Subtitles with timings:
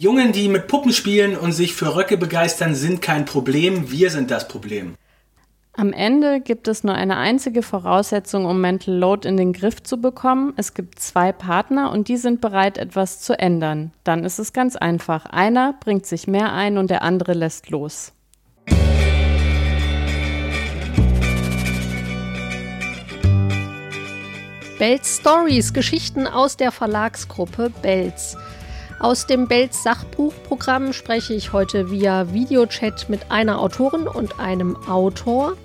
[0.00, 4.30] Jungen, die mit Puppen spielen und sich für Röcke begeistern, sind kein Problem, wir sind
[4.30, 4.94] das Problem.
[5.74, 10.00] Am Ende gibt es nur eine einzige Voraussetzung, um Mental Load in den Griff zu
[10.00, 10.54] bekommen.
[10.56, 13.92] Es gibt zwei Partner und die sind bereit, etwas zu ändern.
[14.02, 15.26] Dann ist es ganz einfach.
[15.26, 18.14] Einer bringt sich mehr ein und der andere lässt los.
[24.78, 28.38] Belz Stories, Geschichten aus der Verlagsgruppe Belz.
[29.00, 35.56] Aus dem Belz Sachbuchprogramm spreche ich heute via Videochat mit einer Autorin und einem Autor.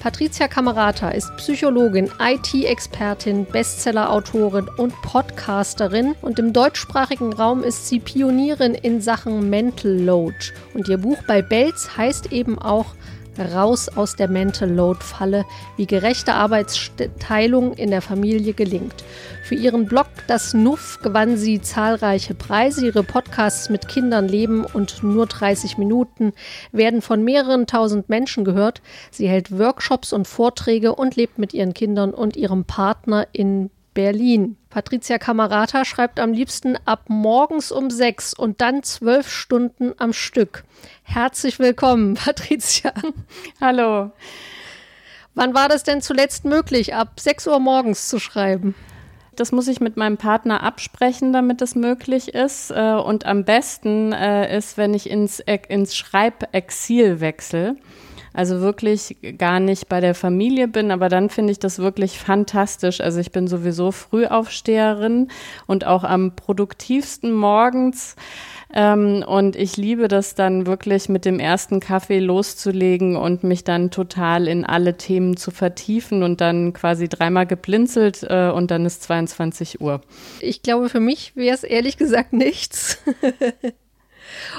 [0.00, 8.74] Patricia Camerata ist Psychologin, IT-Expertin, Bestseller-Autorin und Podcasterin und im deutschsprachigen Raum ist sie Pionierin
[8.74, 10.36] in Sachen Mental Load.
[10.74, 12.93] Und ihr Buch bei Belz heißt eben auch
[13.38, 15.44] raus aus der Mental Load Falle,
[15.76, 19.04] wie gerechte Arbeitsteilung in der Familie gelingt.
[19.44, 22.86] Für ihren Blog Das Nuff gewann sie zahlreiche Preise.
[22.86, 26.32] Ihre Podcasts mit Kindern leben und nur 30 Minuten
[26.72, 28.80] werden von mehreren tausend Menschen gehört.
[29.10, 34.56] Sie hält Workshops und Vorträge und lebt mit ihren Kindern und ihrem Partner in Berlin.
[34.70, 40.64] Patricia Camarata schreibt am liebsten ab morgens um sechs und dann zwölf Stunden am Stück.
[41.04, 42.92] Herzlich willkommen, Patricia.
[43.60, 44.10] Hallo.
[45.34, 48.74] Wann war das denn zuletzt möglich, ab sechs Uhr morgens zu schreiben?
[49.36, 52.70] Das muss ich mit meinem Partner absprechen, damit es möglich ist.
[52.70, 57.76] Äh, und am besten äh, ist, wenn ich ins, ins Schreibexil wechsle
[58.34, 63.00] also wirklich gar nicht bei der Familie bin, aber dann finde ich das wirklich fantastisch.
[63.00, 65.28] Also ich bin sowieso Frühaufsteherin
[65.66, 68.16] und auch am produktivsten morgens.
[68.76, 73.92] Ähm, und ich liebe das dann wirklich mit dem ersten Kaffee loszulegen und mich dann
[73.92, 79.04] total in alle Themen zu vertiefen und dann quasi dreimal geblinzelt äh, und dann ist
[79.04, 80.00] 22 Uhr.
[80.40, 82.98] Ich glaube, für mich wäre es ehrlich gesagt nichts.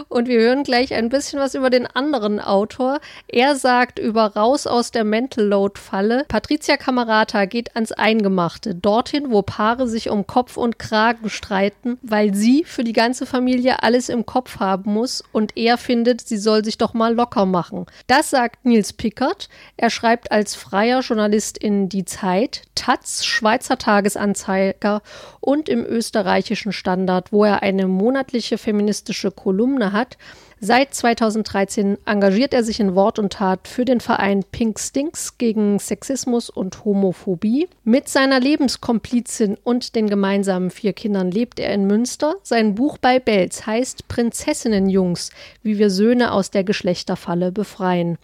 [0.07, 2.99] Und wir hören gleich ein bisschen was über den anderen Autor.
[3.27, 6.25] Er sagt über Raus aus der Mental Load Falle.
[6.27, 12.33] Patricia Camerata geht ans Eingemachte, dorthin, wo Paare sich um Kopf und Kragen streiten, weil
[12.33, 16.63] sie für die ganze Familie alles im Kopf haben muss und er findet, sie soll
[16.63, 17.85] sich doch mal locker machen.
[18.07, 19.49] Das sagt Nils Pickert.
[19.77, 25.01] Er schreibt als freier Journalist in Die Zeit, Taz, Schweizer Tagesanzeiger
[25.39, 30.17] und im österreichischen Standard, wo er eine monatliche feministische Kolumne hat.
[30.61, 35.79] Seit 2013 engagiert er sich in Wort und Tat für den Verein Pink Stinks gegen
[35.79, 37.67] Sexismus und Homophobie.
[37.83, 42.35] Mit seiner Lebenskomplizin und den gemeinsamen vier Kindern lebt er in Münster.
[42.41, 48.17] Sein Buch bei Belz heißt Prinzessinnenjungs, wie wir Söhne aus der Geschlechterfalle befreien.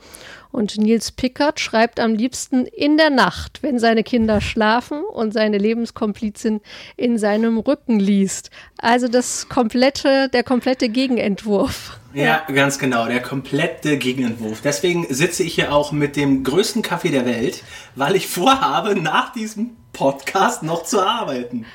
[0.52, 5.58] Und Nils Pickert schreibt am liebsten in der Nacht, wenn seine Kinder schlafen und seine
[5.58, 6.62] Lebenskomplizin
[6.98, 8.52] in seinem Rücken liest.
[8.78, 12.00] Also das komplette, der komplette Gegenentwurf.
[12.13, 14.61] Ja, ganz genau, der komplette Gegenentwurf.
[14.61, 17.63] Deswegen sitze ich hier auch mit dem größten Kaffee der Welt,
[17.95, 21.66] weil ich vorhabe, nach diesem Podcast noch zu arbeiten.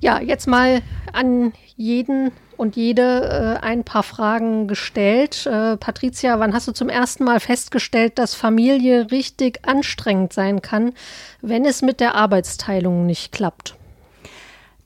[0.00, 5.46] Ja, jetzt mal an jeden und jede äh, ein paar Fragen gestellt.
[5.46, 10.92] Äh, Patricia, wann hast du zum ersten Mal festgestellt, dass Familie richtig anstrengend sein kann,
[11.40, 13.76] wenn es mit der Arbeitsteilung nicht klappt?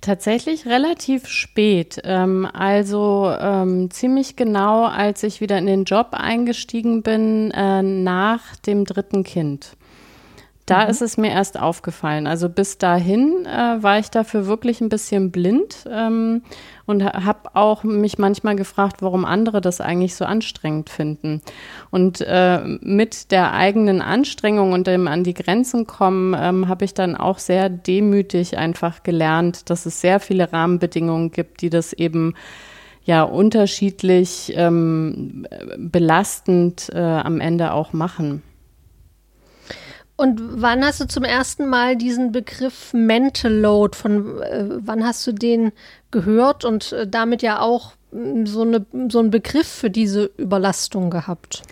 [0.02, 2.00] Tatsächlich relativ spät.
[2.02, 8.56] Ähm, also ähm, ziemlich genau, als ich wieder in den Job eingestiegen bin, äh, nach
[8.56, 9.76] dem dritten Kind.
[10.66, 10.90] Da mhm.
[10.90, 12.26] ist es mir erst aufgefallen.
[12.26, 16.42] Also bis dahin äh, war ich dafür wirklich ein bisschen blind ähm,
[16.86, 21.42] und habe auch mich manchmal gefragt, warum andere das eigentlich so anstrengend finden.
[21.90, 26.94] Und äh, mit der eigenen Anstrengung und dem an die Grenzen kommen, ähm, habe ich
[26.94, 32.34] dann auch sehr demütig einfach gelernt, dass es sehr viele Rahmenbedingungen gibt, die das eben
[33.04, 35.46] ja unterschiedlich ähm,
[35.76, 38.42] belastend äh, am Ende auch machen.
[40.16, 45.26] Und wann hast du zum ersten Mal diesen Begriff Mental Load, von äh, wann hast
[45.26, 45.72] du den
[46.10, 51.10] gehört und äh, damit ja auch mm, so, eine, so einen Begriff für diese Überlastung
[51.10, 51.62] gehabt?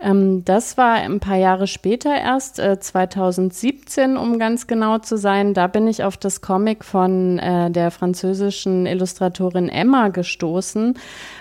[0.00, 5.54] Ähm, das war ein paar Jahre später erst, äh, 2017, um ganz genau zu sein.
[5.54, 10.94] Da bin ich auf das Comic von äh, der französischen Illustratorin Emma gestoßen,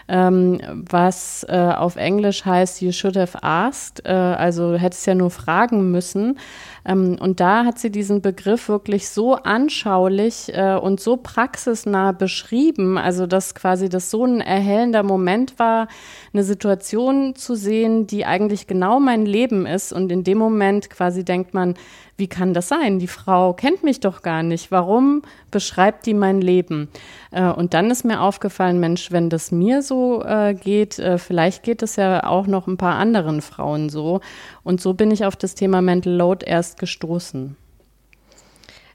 [0.08, 0.60] ähm,
[0.90, 5.92] was äh, auf Englisch heißt You should have asked, äh, also hättest ja nur fragen
[5.92, 6.40] müssen.
[6.88, 12.98] Ähm, und da hat sie diesen Begriff wirklich so anschaulich äh, und so praxisnah beschrieben,
[12.98, 15.88] also dass quasi das so ein erhellender Moment war,
[16.34, 19.92] eine Situation zu sehen, die eigentlich genau mein Leben ist.
[19.92, 21.76] Und in dem Moment quasi denkt man,
[22.18, 22.98] wie kann das sein?
[22.98, 24.72] Die Frau kennt mich doch gar nicht.
[24.72, 26.90] Warum beschreibt die mein Leben?
[27.32, 31.62] Äh, und dann ist mir aufgefallen, Mensch, wenn das mir so äh, geht, äh, vielleicht
[31.62, 34.22] geht es ja auch noch ein paar anderen Frauen so.
[34.68, 37.56] Und so bin ich auf das Thema Mental Load erst gestoßen.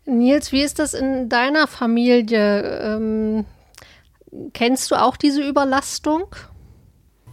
[0.04, 2.60] Nils, wie ist das in deiner Familie?
[2.82, 3.46] Ähm,
[4.52, 6.26] kennst du auch diese Überlastung?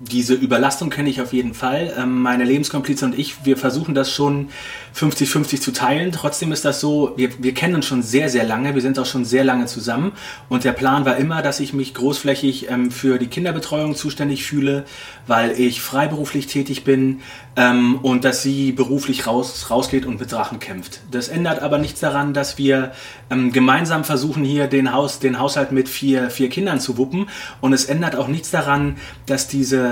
[0.02, 1.94] Diese Überlastung kenne ich auf jeden Fall.
[1.98, 4.50] Ähm, meine Lebenskomplize und ich, wir versuchen das schon
[4.96, 6.12] 50-50 zu teilen.
[6.12, 8.76] Trotzdem ist das so, wir, wir kennen uns schon sehr, sehr lange.
[8.76, 10.14] Wir sind auch schon sehr lange zusammen.
[10.48, 14.86] Und der Plan war immer, dass ich mich großflächig ähm, für die Kinderbetreuung zuständig fühle,
[15.28, 17.20] weil ich freiberuflich tätig bin
[17.58, 21.02] ähm, und dass sie beruflich raus, rausgeht und mit Drachen kämpft.
[21.12, 22.94] Das ändert aber nichts daran, dass wir
[23.30, 27.28] gemeinsam versuchen, hier den, Haus, den Haushalt mit vier, vier Kindern zu wuppen.
[27.62, 28.98] Und es ändert auch nichts daran,
[29.28, 29.89] dass diese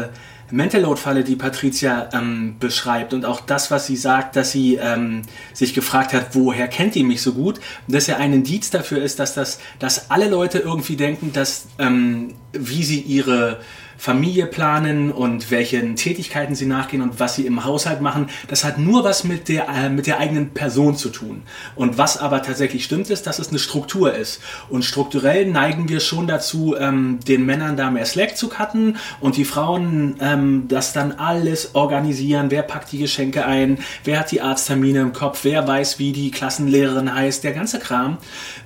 [0.49, 3.13] Mental Load Falle, die Patricia ähm, beschreibt.
[3.13, 5.23] Und auch das, was sie sagt, dass sie ähm,
[5.53, 9.19] sich gefragt hat, woher kennt die mich so gut, dass ja ein Indiz dafür ist,
[9.19, 13.59] dass das, dass alle Leute irgendwie denken, dass ähm, wie sie ihre
[13.97, 18.29] Familie planen und welchen Tätigkeiten sie nachgehen und was sie im Haushalt machen.
[18.47, 21.44] Das hat nur was mit der, äh, mit der eigenen Person zu tun.
[21.75, 24.41] Und was aber tatsächlich stimmt, ist, dass es eine Struktur ist.
[24.69, 29.38] Und strukturell neigen wir schon dazu, ähm, den Männern da mehr Slack zu cutten und
[29.38, 32.51] die Frauen ähm, das dann alles organisieren.
[32.51, 33.79] Wer packt die Geschenke ein?
[34.03, 35.39] Wer hat die Arzttermine im Kopf?
[35.44, 37.44] Wer weiß, wie die Klassenlehrerin heißt?
[37.44, 38.17] Der ganze Kram.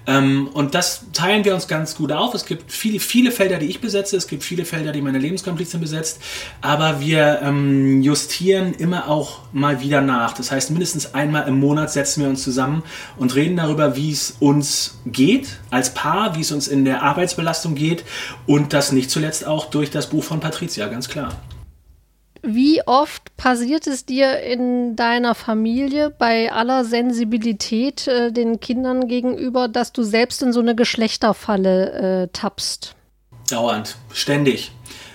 [0.07, 2.33] Ähm, und das teilen wir uns ganz gut auf.
[2.33, 4.17] Es gibt viele, viele Felder, die ich besetze.
[4.17, 6.21] Es gibt viele Felder, die meine Lebenskomplizin besetzt.
[6.61, 10.33] Aber wir ähm, justieren immer auch mal wieder nach.
[10.33, 12.83] Das heißt, mindestens einmal im Monat setzen wir uns zusammen
[13.17, 17.75] und reden darüber, wie es uns geht als Paar, wie es uns in der Arbeitsbelastung
[17.75, 18.03] geht
[18.47, 21.31] und das nicht zuletzt auch durch das Buch von Patricia, ganz klar.
[22.43, 29.67] Wie oft passiert es dir in deiner Familie bei aller Sensibilität äh, den Kindern gegenüber,
[29.67, 32.95] dass du selbst in so eine Geschlechterfalle äh, tappst?
[33.51, 34.71] Dauernd, ständig.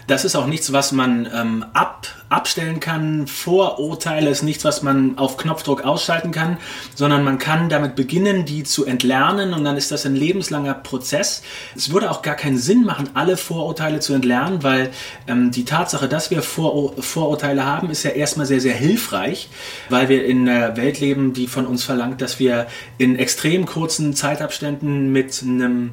[0.06, 3.26] Das ist auch nichts, was man ähm, ab, abstellen kann.
[3.26, 6.58] Vorurteile ist nichts, was man auf Knopfdruck ausschalten kann,
[6.94, 11.42] sondern man kann damit beginnen, die zu entlernen und dann ist das ein lebenslanger Prozess.
[11.74, 14.90] Es würde auch gar keinen Sinn machen, alle Vorurteile zu entlernen, weil
[15.26, 19.48] ähm, die Tatsache, dass wir Vor Vorurteile haben, ist ja erstmal sehr, sehr hilfreich,
[19.88, 22.68] weil wir in einer Welt leben, die von uns verlangt, dass wir
[22.98, 25.92] in extrem kurzen Zeitabständen mit einem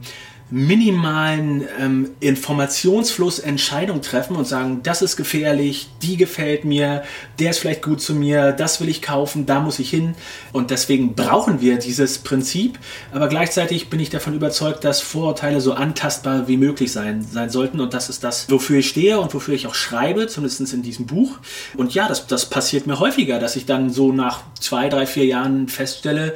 [0.50, 7.04] minimalen ähm, Informationsfluss Entscheidung treffen und sagen, das ist gefährlich, die gefällt mir,
[7.40, 10.16] der ist vielleicht gut zu mir, das will ich kaufen, da muss ich hin.
[10.52, 12.78] Und deswegen brauchen wir dieses Prinzip.
[13.12, 17.80] Aber gleichzeitig bin ich davon überzeugt, dass Vorurteile so antastbar wie möglich sein, sein sollten.
[17.80, 21.08] Und das ist das, wofür ich stehe und wofür ich auch schreibe, zumindest in diesem
[21.08, 21.40] Buch.
[21.76, 25.26] Und ja, das, das passiert mir häufiger, dass ich dann so nach zwei, drei, vier
[25.26, 26.36] Jahren feststelle,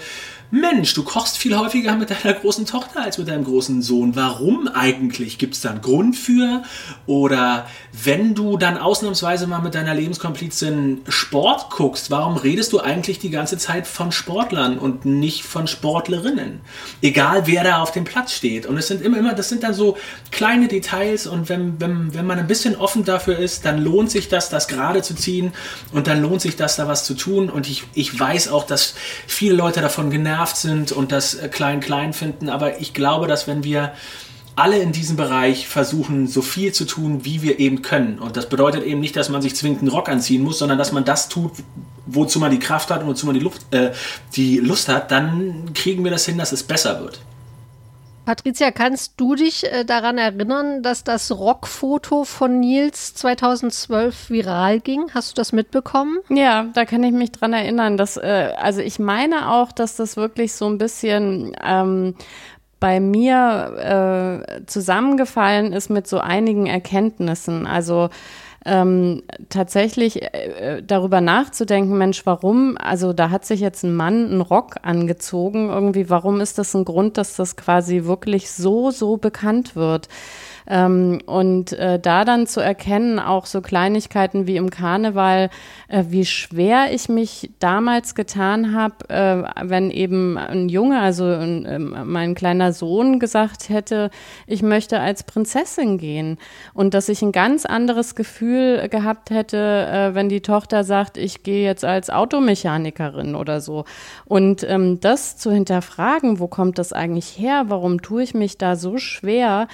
[0.50, 4.16] Mensch, du kochst viel häufiger mit deiner großen Tochter als mit deinem großen Sohn.
[4.16, 5.38] Warum eigentlich?
[5.38, 6.64] Gibt es da einen Grund für?
[7.06, 13.20] Oder wenn du dann ausnahmsweise mal mit deiner Lebenskomplizin Sport guckst, warum redest du eigentlich
[13.20, 16.62] die ganze Zeit von Sportlern und nicht von Sportlerinnen?
[17.02, 18.66] Egal wer da auf dem Platz steht.
[18.66, 19.98] Und es sind immer, immer, das sind dann so
[20.32, 24.30] kleine Details und wenn, wenn, wenn man ein bisschen offen dafür ist, dann lohnt sich
[24.30, 25.52] das, das gerade zu ziehen
[25.92, 27.50] und dann lohnt sich das, da was zu tun.
[27.50, 28.96] Und ich, ich weiß auch, dass
[29.28, 32.50] viele Leute davon genervt genervt sind und das klein-klein äh, finden.
[32.50, 33.94] Aber ich glaube, dass wenn wir
[34.56, 38.18] alle in diesem Bereich versuchen, so viel zu tun, wie wir eben können.
[38.18, 40.92] Und das bedeutet eben nicht, dass man sich zwingend einen Rock anziehen muss, sondern dass
[40.92, 41.52] man das tut,
[42.08, 43.92] wozu man die Kraft hat und wozu man die, Luft, äh,
[44.36, 47.20] die Lust hat, dann kriegen wir das hin, dass es besser wird.
[48.28, 55.10] Patricia, kannst du dich äh, daran erinnern, dass das Rockfoto von Nils 2012 viral ging?
[55.14, 56.18] Hast du das mitbekommen?
[56.28, 57.96] Ja, da kann ich mich dran erinnern.
[57.96, 62.16] Dass, äh, also ich meine auch, dass das wirklich so ein bisschen ähm,
[62.80, 67.66] bei mir äh, zusammengefallen ist mit so einigen Erkenntnissen.
[67.66, 68.10] Also
[68.66, 74.42] ähm, tatsächlich äh, darüber nachzudenken, Mensch, warum, also da hat sich jetzt ein Mann einen
[74.42, 79.76] Rock angezogen, irgendwie, warum ist das ein Grund, dass das quasi wirklich so, so bekannt
[79.76, 80.10] wird?
[80.70, 85.50] Ähm, und äh, da dann zu erkennen, auch so Kleinigkeiten wie im Karneval,
[85.88, 91.96] äh, wie schwer ich mich damals getan habe, äh, wenn eben ein Junge, also ähm,
[92.06, 94.10] mein kleiner Sohn gesagt hätte,
[94.46, 96.38] ich möchte als Prinzessin gehen.
[96.74, 101.44] Und dass ich ein ganz anderes Gefühl gehabt hätte, äh, wenn die Tochter sagt, ich
[101.44, 103.86] gehe jetzt als Automechanikerin oder so.
[104.26, 107.66] Und ähm, das zu hinterfragen, wo kommt das eigentlich her?
[107.68, 109.68] Warum tue ich mich da so schwer?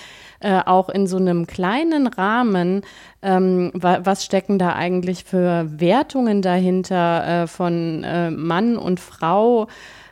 [0.44, 2.82] äh, auch in so einem kleinen Rahmen,
[3.22, 9.68] ähm, wa was stecken da eigentlich für Wertungen dahinter äh, von äh, Mann und Frau?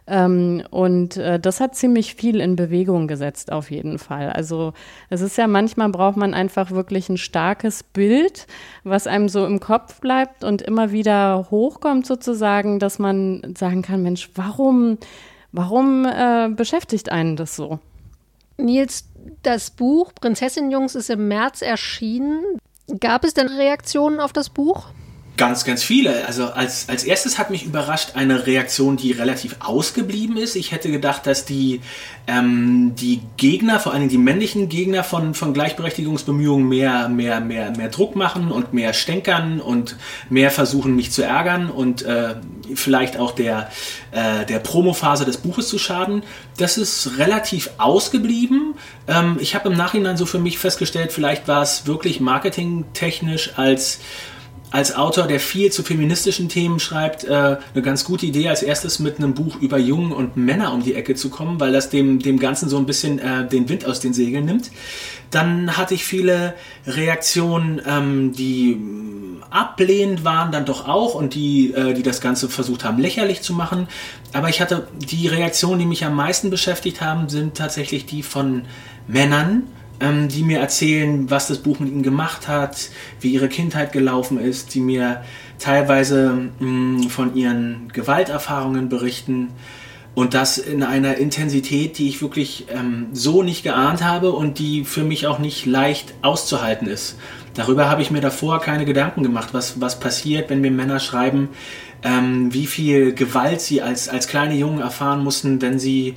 [0.07, 4.31] Ähm, und äh, das hat ziemlich viel in Bewegung gesetzt, auf jeden Fall.
[4.31, 4.73] Also
[5.09, 8.47] es ist ja manchmal braucht man einfach wirklich ein starkes Bild,
[8.83, 14.01] was einem so im Kopf bleibt und immer wieder hochkommt sozusagen, dass man sagen kann,
[14.01, 14.97] Mensch, warum,
[15.51, 17.79] warum äh, beschäftigt einen das so?
[18.61, 19.05] Nils,
[19.43, 22.43] das Buch Prinzessin Jungs ist im März erschienen.
[22.99, 24.87] Gab es denn Reaktionen auf das Buch?
[25.37, 26.25] Ganz, ganz viele.
[26.27, 30.55] Also als, als erstes hat mich überrascht eine Reaktion, die relativ ausgeblieben ist.
[30.55, 31.81] Ich hätte gedacht, dass die,
[32.27, 37.87] ähm, die Gegner, vor allem die männlichen Gegner von, von Gleichberechtigungsbemühungen mehr, mehr, mehr, mehr
[37.87, 39.95] Druck machen und mehr stänkern und
[40.29, 42.35] mehr versuchen, mich zu ärgern und äh,
[42.75, 43.71] vielleicht auch der,
[44.11, 46.23] äh, der Promophase des Buches zu schaden.
[46.57, 48.75] Das ist relativ ausgeblieben.
[49.07, 53.99] Ähm, ich habe im Nachhinein so für mich festgestellt, vielleicht war es wirklich marketingtechnisch als
[54.71, 58.99] als Autor, der viel zu feministischen Themen schreibt, äh, eine ganz gute Idee, als erstes
[58.99, 62.19] mit einem Buch über Jungen und Männer um die Ecke zu kommen, weil das dem,
[62.19, 64.71] dem Ganzen so ein bisschen äh, den Wind aus den Segeln nimmt.
[65.29, 66.53] Dann hatte ich viele
[66.87, 68.79] Reaktionen, ähm, die
[69.49, 73.53] ablehnend waren, dann doch auch und die, äh, die das Ganze versucht haben, lächerlich zu
[73.53, 73.89] machen.
[74.31, 78.63] Aber ich hatte die Reaktionen, die mich am meisten beschäftigt haben, sind tatsächlich die von
[79.07, 79.63] Männern,
[80.01, 82.89] ähm, die mir erzählen, was das Buch mit ihnen gemacht hat,
[83.19, 85.23] wie ihre Kindheit gelaufen ist, die mir
[85.59, 89.49] teilweise mh, mm, von ihren Gewalterfahrungen berichten.
[90.13, 94.83] Und das in einer Intensität, die ich wirklich ähm, so nicht geahnt habe und die
[94.83, 97.17] für mich auch nicht leicht auszuhalten ist.
[97.53, 101.49] Darüber habe ich mir davor keine Gedanken gemacht, was, was passiert, wenn mir Männer schreiben,
[102.03, 106.15] ähm, wie viel Gewalt sie als, als kleine Jungen erfahren mussten, wenn sie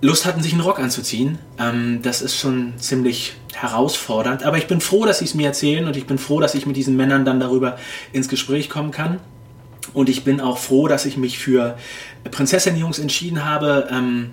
[0.00, 1.38] Lust hatten, sich einen Rock anzuziehen.
[1.58, 4.44] Ähm, das ist schon ziemlich herausfordernd.
[4.44, 6.66] Aber ich bin froh, dass sie es mir erzählen und ich bin froh, dass ich
[6.66, 7.78] mit diesen Männern dann darüber
[8.12, 9.18] ins Gespräch kommen kann.
[9.94, 11.76] Und ich bin auch froh, dass ich mich für
[12.30, 13.88] Prinzessin-Jungs entschieden habe.
[13.90, 14.30] Ähm,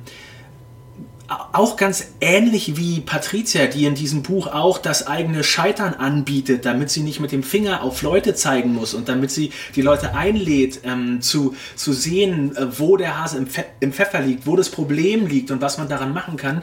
[1.27, 6.89] auch ganz ähnlich wie Patricia, die in diesem Buch auch das eigene Scheitern anbietet, damit
[6.89, 10.81] sie nicht mit dem Finger auf Leute zeigen muss und damit sie die Leute einlädt,
[10.83, 14.69] ähm, zu, zu sehen, äh, wo der Hase im, Pfe im Pfeffer liegt, wo das
[14.69, 16.61] Problem liegt und was man daran machen kann,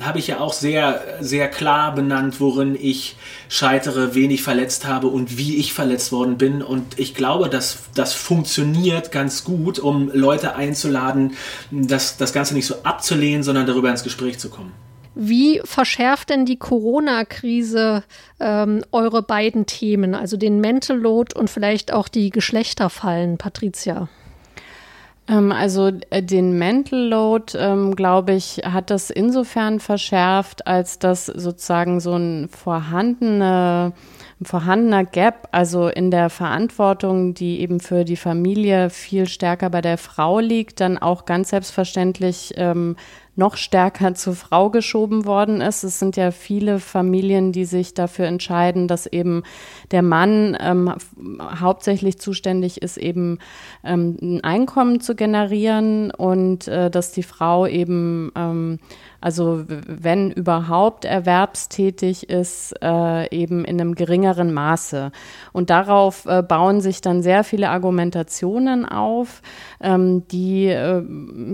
[0.00, 3.16] habe ich ja auch sehr, sehr klar benannt, worin ich
[3.48, 6.62] scheitere, wen ich verletzt habe und wie ich verletzt worden bin.
[6.62, 11.32] Und ich glaube, dass das funktioniert ganz gut, um Leute einzuladen,
[11.70, 14.72] das, das Ganze nicht so abzulehnen, sondern darüber ins Gespräch zu kommen.
[15.16, 18.02] Wie verschärft denn die Corona-Krise
[18.40, 24.08] ähm, eure beiden Themen, also den Mental Load und vielleicht auch die Geschlechterfallen, Patricia?
[25.28, 31.26] Ähm, also äh, den Mental Load, ähm, glaube ich, hat das insofern verschärft, als dass
[31.26, 33.92] sozusagen so ein vorhandene
[34.40, 39.80] ein vorhandener Gap, also in der Verantwortung, die eben für die Familie viel stärker bei
[39.80, 42.96] der Frau liegt, dann auch ganz selbstverständlich ähm,
[43.36, 45.82] noch stärker zur Frau geschoben worden ist.
[45.82, 49.42] Es sind ja viele Familien, die sich dafür entscheiden, dass eben
[49.90, 50.94] der Mann ähm,
[51.40, 53.38] hauptsächlich zuständig ist, eben
[53.82, 58.78] ähm, ein Einkommen zu generieren und äh, dass die Frau eben ähm,
[59.24, 65.12] also wenn überhaupt erwerbstätig ist, äh, eben in einem geringeren Maße.
[65.54, 69.40] Und darauf äh, bauen sich dann sehr viele Argumentationen auf,
[69.80, 71.02] ähm, die äh,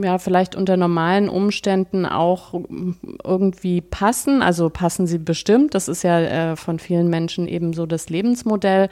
[0.03, 2.61] ja vielleicht unter normalen Umständen auch
[3.23, 4.43] irgendwie passen.
[4.43, 5.77] Also passen sie bestimmt.
[5.77, 8.89] Das ist ja äh, von vielen Menschen eben so das Lebensmodell.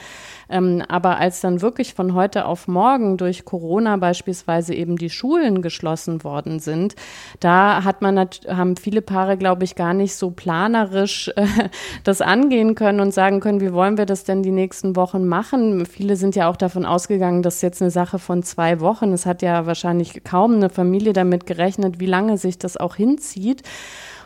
[0.49, 5.62] Ähm, aber als dann wirklich von heute auf morgen durch Corona beispielsweise eben die Schulen
[5.62, 6.95] geschlossen worden sind,
[7.40, 11.47] da hat man haben viele Paare, glaube ich, gar nicht so planerisch äh,
[12.05, 15.87] das angehen können und sagen können, wie wollen wir das denn die nächsten Wochen machen?
[15.87, 19.12] Viele sind ja auch davon ausgegangen, dass jetzt eine Sache von zwei Wochen.
[19.12, 23.62] Es hat ja wahrscheinlich kaum eine Familie damit gerechnet, wie lange sich das auch hinzieht.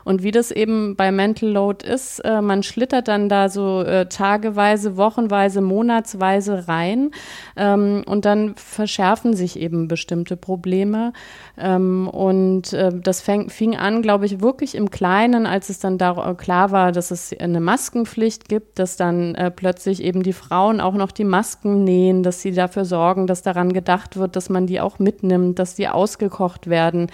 [0.04, 4.06] Und wie das eben bei Mental Load ist, äh, man schlittert dann da so äh,
[4.06, 7.10] tageweise, wochenweise, monatsweise rein
[7.56, 11.12] ähm, und dann verschärfen sich eben bestimmte Probleme.
[11.58, 15.98] Ähm, und äh, das fäng, fing an, glaube ich, wirklich im Kleinen, als es dann
[15.98, 20.80] da klar war, dass es eine Maskenpflicht gibt, dass dann äh, plötzlich eben die Frauen
[20.80, 24.66] auch noch die Masken nähen, dass sie dafür sorgen, dass daran gedacht wird, dass man
[24.66, 27.10] die auch mitnimmt, dass die ausgekocht werden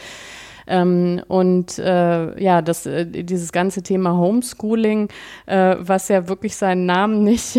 [0.68, 5.08] Ähm, und äh, ja, das, äh, dieses ganze Thema Homeschooling,
[5.46, 7.58] äh, was ja wirklich seinen Namen nicht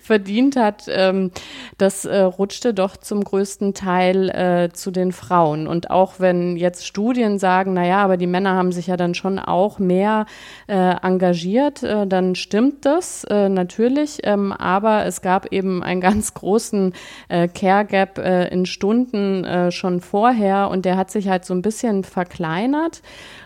[0.00, 1.32] verdient hat, ähm,
[1.78, 5.66] das äh, rutschte doch zum größten Teil äh, zu den Frauen.
[5.66, 9.38] Und auch wenn jetzt Studien sagen, naja, aber die Männer haben sich ja dann schon
[9.38, 10.26] auch mehr
[10.68, 14.18] äh, engagiert, dann stimmt das natürlich.
[14.22, 16.92] Ähm, aber es gab eben einen ganz großen
[17.28, 23.02] Care Gap in Stunden schon vorher und der hat sich halt so ein bisschen verkleinert.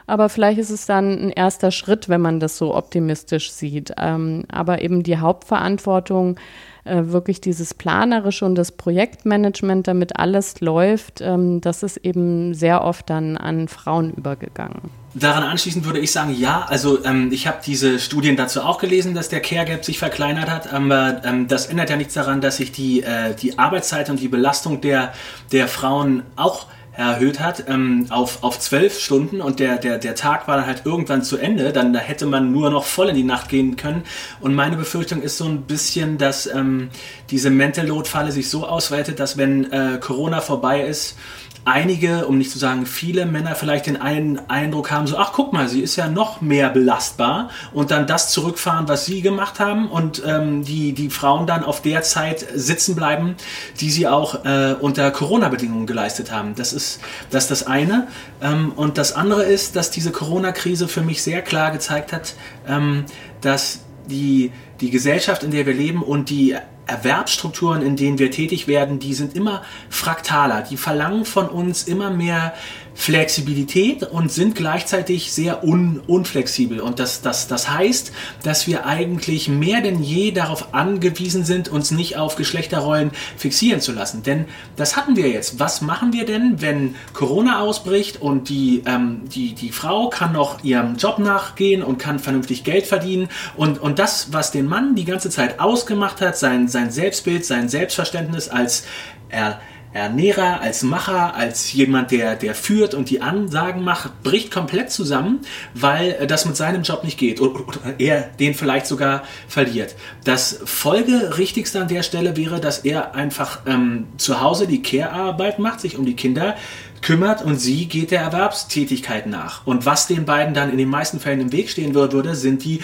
[0.07, 3.93] Aber vielleicht ist es dann ein erster Schritt, wenn man das so optimistisch sieht.
[3.99, 6.39] Ähm, aber eben die Hauptverantwortung
[6.85, 12.83] äh, wirklich dieses Planerische und das Projektmanagement, damit alles läuft, ähm, das ist eben sehr
[12.83, 14.91] oft dann an Frauen übergegangen.
[15.15, 19.15] Daran anschließend würde ich sagen, ja, also ähm, ich habe diese Studien dazu auch gelesen,
[19.15, 22.57] dass der Care Gap sich verkleinert hat, aber ähm, das ändert ja nichts daran, dass
[22.57, 25.13] sich die, äh, die Arbeitszeit und die Belastung der,
[25.53, 30.47] der Frauen auch erhöht hat ähm, auf, auf zwölf Stunden und der, der, der Tag
[30.47, 33.25] war dann halt irgendwann zu Ende, dann da hätte man nur noch voll in die
[33.25, 34.03] Nacht gehen können.
[34.41, 36.91] Und meine Befürchtung ist so ein bisschen, dass ähm,
[37.31, 41.17] diese Mental Load-Falle sich so ausweitet, dass wenn äh, Corona vorbei ist,
[41.65, 45.53] einige, um nicht zu sagen viele Männer vielleicht den einen Eindruck haben, so, ach guck
[45.53, 49.89] mal, sie ist ja noch mehr belastbar und dann das zurückfahren, was sie gemacht haben
[49.89, 53.37] und ähm, die, die Frauen dann auf der Zeit sitzen bleiben,
[53.81, 56.55] die sie auch äh, unter Corona-Bedingungen geleistet haben.
[56.55, 57.01] Das ist
[57.31, 58.09] das, ist das eine.
[58.41, 62.35] Ähm, und das andere ist, dass diese Corona-Krise für mich sehr klar gezeigt hat,
[62.67, 63.05] ähm,
[63.41, 68.67] dass die, die Gesellschaft, in der wir leben und die Erwerbsstrukturen, in denen wir tätig
[68.67, 70.63] werden, die sind immer fraktaler.
[70.63, 72.55] Die verlangen von uns immer mehr
[72.95, 76.81] Flexibilität und sind gleichzeitig sehr un unflexibel.
[76.81, 81.91] Und das, das, das heißt, dass wir eigentlich mehr denn je darauf angewiesen sind, uns
[81.91, 84.23] nicht auf Geschlechterrollen fixieren zu lassen.
[84.23, 84.47] Denn
[84.77, 85.59] das hatten wir jetzt.
[85.59, 90.63] Was machen wir denn, wenn Corona ausbricht und die, ähm, die, die Frau kann noch
[90.63, 95.05] ihrem Job nachgehen und kann vernünftig Geld verdienen und, und das, was den Mann die
[95.05, 98.85] ganze Zeit ausgemacht hat, sein, sein Selbstbild, sein Selbstverständnis als
[99.29, 99.61] er
[99.93, 105.41] Ernährer, als Macher, als jemand, der, der führt und die Ansagen macht, bricht komplett zusammen,
[105.75, 107.61] weil das mit seinem Job nicht geht oder,
[107.99, 109.95] er den vielleicht sogar verliert.
[110.25, 115.81] Das Folgerichtigste an der Stelle wäre, dass er einfach ähm, zu Hause die Care-Arbeit macht,
[115.81, 116.57] sich um die Kinder
[117.03, 119.67] kümmert und sie geht der Erwerbstätigkeit nach.
[119.67, 122.81] Und was den beiden dann in den meisten Fällen im Weg stehen würde, sind die,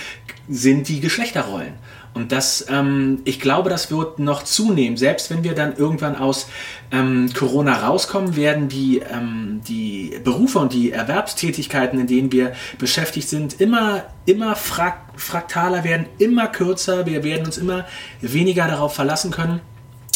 [0.48, 1.74] sind die Geschlechterrollen.
[2.18, 4.96] Und das, ähm, ich glaube, das wird noch zunehmen.
[4.96, 6.48] Selbst wenn wir dann irgendwann aus
[6.90, 13.28] ähm, Corona rauskommen, werden die, ähm, die Berufe und die Erwerbstätigkeiten, in denen wir beschäftigt
[13.28, 17.06] sind, immer, immer frak fraktaler werden, immer kürzer.
[17.06, 17.86] Wir werden uns immer
[18.20, 19.60] weniger darauf verlassen können.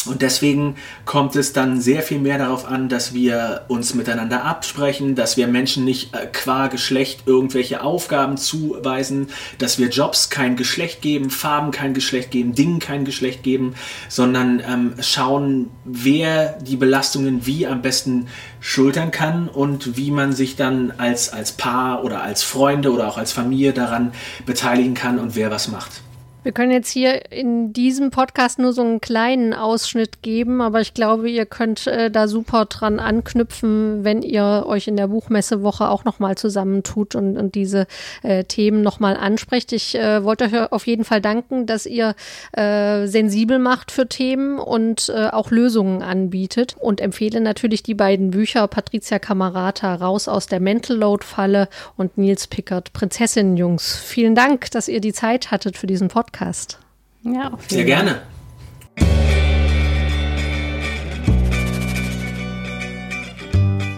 [0.05, 0.75] Und deswegen
[1.05, 5.47] kommt es dann sehr viel mehr darauf an, dass wir uns miteinander absprechen, dass wir
[5.47, 9.29] Menschen nicht äh, qua Geschlecht irgendwelche Aufgaben zuweisen,
[9.59, 13.75] dass wir Jobs kein Geschlecht geben, Farben kein Geschlecht geben, Dingen kein Geschlecht geben,
[14.09, 18.27] sondern ähm, schauen, wer die Belastungen wie am besten
[18.59, 23.17] schultern kann und wie man sich dann als, als Paar oder als Freunde oder auch
[23.17, 24.11] als Familie daran
[24.45, 26.01] beteiligen kann und wer was macht.
[26.43, 30.93] Wir können jetzt hier in diesem Podcast nur so einen kleinen Ausschnitt geben, aber ich
[30.93, 36.03] glaube, ihr könnt äh, da super dran anknüpfen, wenn ihr euch in der Buchmessewoche auch
[36.03, 37.87] nochmal zusammentut und, und diese
[38.23, 39.71] äh, Themen nochmal ansprecht.
[39.71, 42.13] Ich äh, wollte euch auf jeden Fall danken, dass ihr
[42.51, 48.31] äh, sensibel macht für Themen und äh, auch Lösungen anbietet und empfehle natürlich die beiden
[48.31, 53.95] Bücher Patricia Camarata Raus aus der Mental Load Falle und Nils Pickert Prinzessinnenjungs.
[53.95, 56.32] Vielen Dank, dass ihr die Zeit hattet für diesen Podcast.
[56.33, 56.79] Podcast.
[57.21, 58.23] Ja, sehr gerne.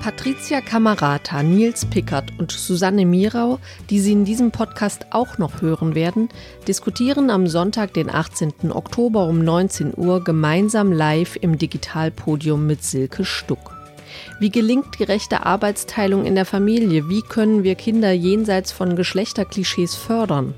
[0.01, 5.95] Patricia Kamerata, Nils Pickert und Susanne Mirau, die Sie in diesem Podcast auch noch hören
[5.95, 6.27] werden,
[6.67, 8.71] diskutieren am Sonntag, den 18.
[8.71, 13.71] Oktober um 19 Uhr gemeinsam live im Digitalpodium mit Silke Stuck.
[14.41, 17.07] Wie gelingt gerechte Arbeitsteilung in der Familie?
[17.07, 20.53] Wie können wir Kinder jenseits von Geschlechterklischees fördern?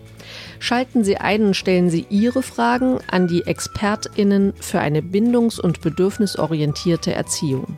[0.59, 5.81] Schalten Sie ein und stellen Sie Ihre Fragen an die ExpertInnen für eine bindungs- und
[5.81, 7.77] bedürfnisorientierte Erziehung.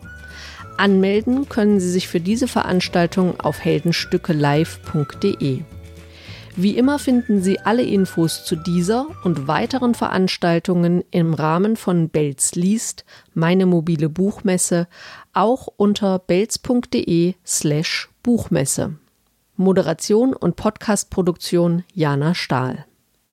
[0.78, 5.62] Anmelden können Sie sich für diese Veranstaltung auf heldenstückelive.de.
[6.56, 12.56] Wie immer finden Sie alle Infos zu dieser und weiteren Veranstaltungen im Rahmen von Belz
[12.56, 14.88] liest, meine mobile Buchmesse,
[15.34, 18.96] auch unter belz.de slash Buchmesse.
[19.60, 22.86] Moderation und Podcastproduktion Jana Stahl.